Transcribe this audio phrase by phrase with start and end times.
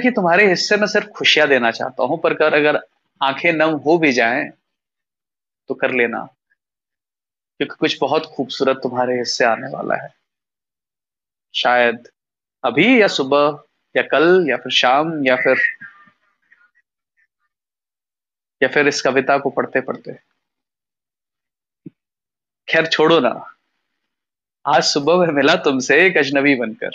[0.00, 2.80] कि तुम्हारे हिस्से में सिर्फ़ खुशियाँ देना चाहता हूँ, पर कर, अगर
[3.20, 4.50] आँखें नम हो भी जाएँ
[5.68, 6.28] तो कर लेना।
[7.60, 10.08] क्योंकि कुछ बहुत खूबसूरत तुम्हारे हिस्से आने वाला है।
[11.54, 12.08] शायद
[12.64, 13.58] अभी या सुबह,
[13.96, 15.56] या कल, या फिर शाम, या फिर
[18.62, 20.12] या फिर इस कविता को पढ़ते पढ़ते
[22.68, 23.30] खैर, छोड़ो ना।
[24.66, 26.90] आज सुबह मैं मिला तुमसे एक अजनबी बनकर।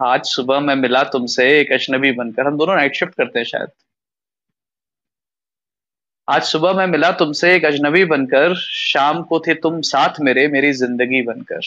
[0.00, 3.68] आज सुबह मैं मिला तुमसे एक अजनबी बनकर। हम दोनों नाइट शिफ्ट करते हैं शायद।
[6.28, 10.72] आज सुबह मैं मिला तुमसे एक अजनबी बनकर। शाम को थे तुम साथ मेरे, मेरी
[10.72, 11.60] ज़िंदगी बनकर।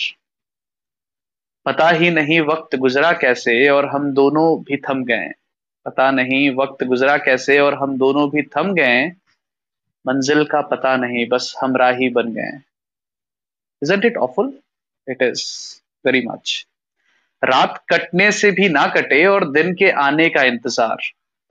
[1.65, 5.29] पता ही नहीं वक्त गुजरा कैसे और हम दोनों भी थम गए।
[5.85, 9.07] पता नहीं वक्त गुजरा कैसे और हम दोनों भी थम गए।
[10.07, 12.59] मंजिल का पता नहीं, बस हम राही बन गए।
[13.81, 14.53] It awful?
[15.07, 15.41] It is
[16.05, 16.70] very much.
[17.41, 20.97] रात कटने से भी ना कटे और दिन के आने का इंतज़ार।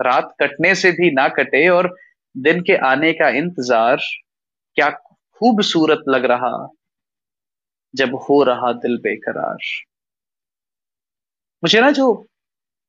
[0.00, 1.94] रात कटने से भी ना कटे और
[2.34, 3.96] दिन के आने का इंतज़ार।
[4.76, 6.68] क्या खूबसूरत लग रहा
[7.94, 9.58] जब हो रहा दिल बेकरार।
[11.62, 12.12] मुझे ना जो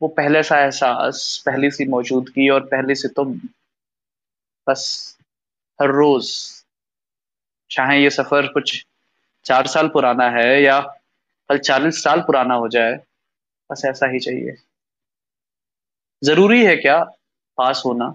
[0.01, 3.33] वो पहले सा एहसास, पहली सी मौजूदगी और पहले से तुम,
[4.67, 5.17] बस
[5.79, 6.29] हर रोज,
[7.71, 8.83] चाहे ये सफ़र कुछ
[9.45, 10.79] चार साल पुराना है या
[11.51, 12.93] कल चालीस साल पुराना हो जाए
[13.69, 14.55] बस ऐसा ही चाहिए।
[16.21, 16.97] ज़रूरी है क्या
[17.57, 18.07] पास होना?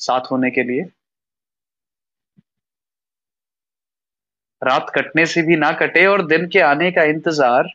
[0.00, 0.82] साथ होने के लिए।
[4.62, 7.72] रात कटने से भी ना कटे और दिन के आने का इंतज़ार।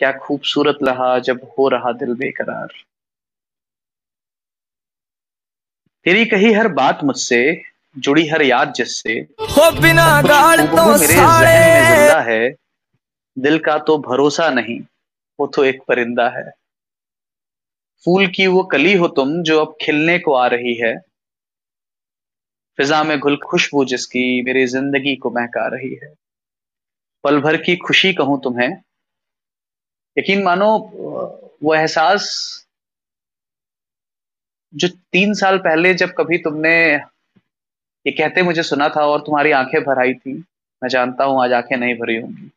[0.00, 2.68] क्या खूबसूरत लहा जब हो रहा दिल बेकरार।
[6.06, 7.40] तेरी कही हर बात मुझसे
[7.96, 9.12] जुड़ी हर याद जिससे।
[9.50, 12.17] हो बिना गाल तो मेरे जहन में ज़िंदा है
[13.38, 14.80] दिल का तो भरोसा नहीं,
[15.38, 16.50] वो तो एक परिंदा है।
[18.06, 20.96] फूल की वो कली हो तुम जो अब खिलने को आ रही है।
[22.78, 26.12] फिजा में घुल खुशबू जिसकी मेरी ज़िंदगी को महका रही है।
[27.24, 28.70] पल भर की खुशी कहूँ तुम्हें।
[30.16, 30.76] यकीन मानो,
[31.62, 32.28] वो एहसास
[34.72, 36.74] जो तीन साल पहले जब कभी तुमने
[38.06, 40.32] ये कहते मुझे सुना था और तुम्हारी आँखें भर आई थी,
[40.82, 42.50] मैं जानता हूँ आज आँखें नहीं भरी होंगी।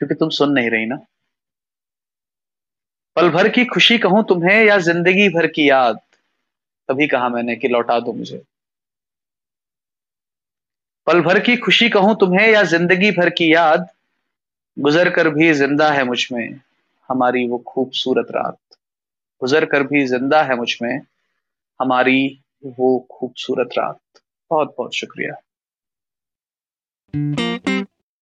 [0.00, 0.96] क्योंकि तुम सुन नहीं रही ना।
[3.16, 6.00] पल भर की खुशी कहूँ तुम्हें या ज़िंदगी भर की याद?
[6.88, 8.42] तभी कहा मैंने कि लौटा दो मुझे।
[11.06, 13.86] पल भर की खुशी कहूँ तुम्हें या ज़िंदगी भर की याद?
[14.78, 16.60] गुजर कर भी ज़िंदा है मुझमें
[17.10, 18.58] हमारी वो खूबसूरत रात।
[19.40, 21.00] गुजर कर भी ज़िंदा है मुझमें
[21.80, 22.40] हमारी
[22.78, 24.00] वो खूबसूरत रात।
[24.50, 25.34] बहुत बहुत शुक्रिया।